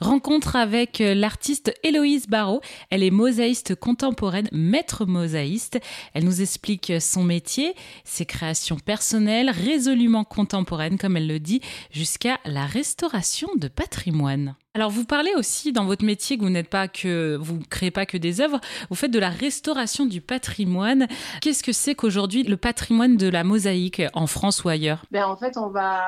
[0.00, 0.07] Merci.
[0.18, 2.60] Rencontre avec euh, l'artiste Héloïse Barrault.
[2.90, 5.78] Elle est mosaïste contemporaine, maître mosaïste.
[6.12, 11.60] Elle nous explique son métier, ses créations personnelles, résolument contemporaines, comme elle le dit,
[11.92, 14.56] jusqu'à la restauration de patrimoine.
[14.78, 18.06] Alors vous parlez aussi dans votre métier que vous n'êtes pas que vous créez pas
[18.06, 18.60] que des œuvres,
[18.90, 21.08] vous faites de la restauration du patrimoine.
[21.40, 25.02] Qu'est-ce que c'est qu'aujourd'hui le patrimoine de la mosaïque en France ou ailleurs?
[25.10, 26.04] Ben, en fait on va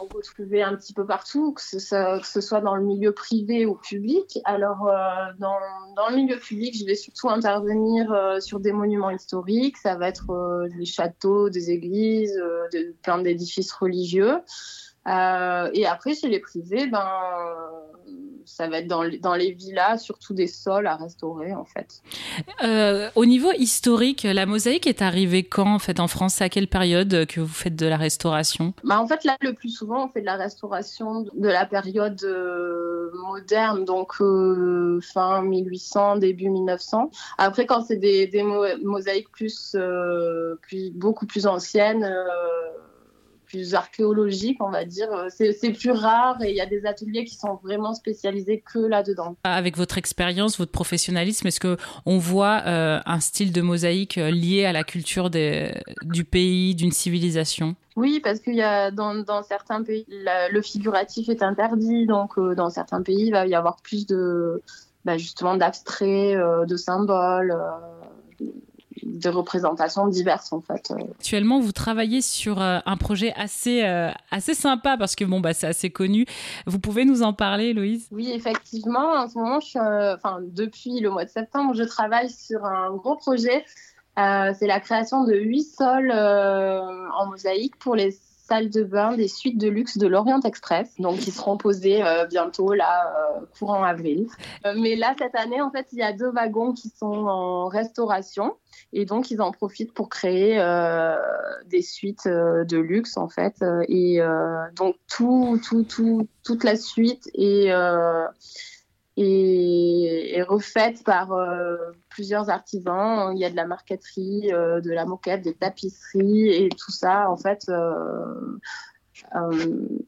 [0.00, 3.74] on peut trouver un petit peu partout, que ce soit dans le milieu privé ou
[3.74, 4.38] public.
[4.44, 5.56] Alors euh, dans,
[5.96, 9.76] dans, le milieu public, je vais surtout intervenir euh, sur des monuments historiques.
[9.76, 12.40] Ça va être euh, des châteaux, des églises,
[13.02, 14.38] plein d'édifices religieux.
[15.06, 17.08] et après chez les privés, ben
[18.44, 22.02] ça va être dans, dans, les villas, surtout des sols à restaurer en fait.
[22.62, 26.40] Euh, au niveau historique, la mosaïque est arrivée quand en fait en France?
[26.40, 28.74] À quelle période que vous faites de la restauration?
[28.84, 32.22] Bah, En fait là, le plus souvent, on fait de la restauration de la période
[32.24, 37.10] euh, moderne, donc euh, fin 1800, début 1900.
[37.38, 39.76] Après, quand c'est des, des mosaïques plus,
[40.62, 42.12] plus, beaucoup plus anciennes
[43.52, 45.08] plus archéologique, on va dire.
[45.28, 49.36] C'est plus rare et il y a des ateliers qui sont vraiment spécialisés que là-dedans.
[49.44, 54.30] Avec votre expérience, votre professionnalisme, est-ce que on voit euh, un style de mosaïque euh,
[54.30, 57.76] lié à la culture des, du pays, d'une civilisation?
[57.94, 62.54] Oui, parce qu'il y a dans, dans certains pays, le figuratif est interdit, donc euh,
[62.54, 64.62] dans certains pays, il va y avoir plus de,
[65.04, 67.54] bah, justement, d'abstraits, de symboles
[69.02, 70.92] de représentations diverses en fait.
[71.18, 75.54] Actuellement, vous travaillez sur euh, un projet assez euh, assez sympa parce que bon bah
[75.54, 76.26] c'est assez connu.
[76.66, 78.08] Vous pouvez nous en parler, Louise?
[78.10, 79.12] Oui, effectivement.
[79.12, 82.64] En ce moment, je suis, euh, enfin depuis le mois de septembre, je travaille sur
[82.64, 83.64] un gros projet.
[84.16, 88.12] c'est la création de huit sols en mosaïque pour les
[88.52, 92.74] salles de bain des suites de luxe de l'Orient Express, donc qui seront posées bientôt
[92.74, 93.14] là
[93.58, 94.26] courant avril.
[94.76, 98.54] mais là cette année en fait il y a deux wagons qui sont en restauration
[98.92, 101.16] et donc, ils en profitent pour créer euh,
[101.66, 103.54] des suites euh, de luxe, en fait.
[103.62, 104.20] Euh, et
[104.76, 107.68] donc, tout, tout, tout, toute la suite est,
[109.16, 111.34] est, est refaite par
[112.12, 113.32] plusieurs artisans.
[113.34, 117.36] Il y a de la marqueterie, de la moquette, des tapisseries, et tout ça, en
[117.36, 117.70] fait,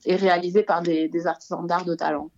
[0.04, 2.30] est réalisé par des, des artisans d'art de talent.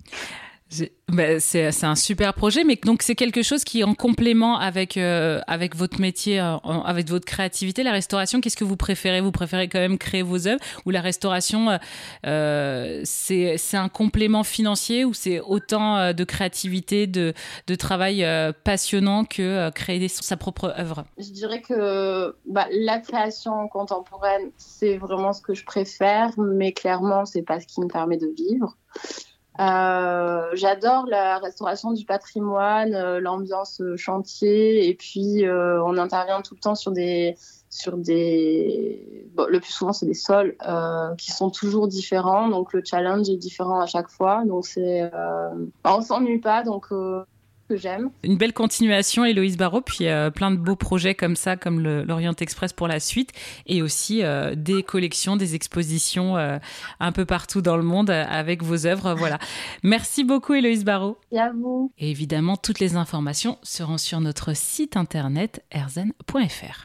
[1.09, 5.41] Bah, c'est un super projet, mais donc c'est quelque chose qui en complément avec euh,
[5.47, 7.85] avec votre métier, euh, avec votre créativité.
[7.85, 9.21] La restauration, qu'est-ce que vous préférez?
[9.21, 11.79] Vous préférez quand même créer vos œuvres ou la restauration,
[12.27, 17.33] euh, c'est c'est un complément financier ou c'est autant de créativité, de
[17.69, 18.27] de travail
[18.65, 21.05] passionnant que créer sa propre œuvre?
[21.19, 27.25] Je dirais que bah, la création contemporaine, c'est vraiment ce que je préfère, mais clairement,
[27.25, 28.77] c'est pas ce qui me permet de vivre.
[29.59, 36.55] Euh, j'adore la restauration du patrimoine, euh, l'ambiance euh, chantier, et puis on intervient tout
[36.55, 37.37] le temps sur des
[37.71, 40.57] sur des bon, le plus souvent c'est des sols
[41.19, 45.11] qui sont toujours différents, donc le challenge est différent à chaque fois, donc c'est
[45.85, 46.89] on s'ennuie pas, donc
[47.69, 48.11] que j'aime.
[48.23, 52.35] Une belle continuation, Héloïse Barrault, puis euh, plein de beaux projets comme ça, comme l'Orient
[52.41, 53.33] Express pour la suite,
[53.67, 56.59] et aussi euh, des collections, des expositions euh,
[57.01, 59.15] un peu partout dans le monde avec vos œuvres.
[59.15, 59.39] Voilà.
[59.83, 61.19] Merci beaucoup, Héloïse Barrault.
[61.33, 61.93] Et à vous.
[61.99, 66.85] Et évidemment, toutes les informations seront sur notre site internet erzen.fr.